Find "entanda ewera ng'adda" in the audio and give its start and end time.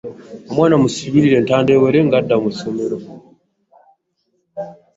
1.39-2.35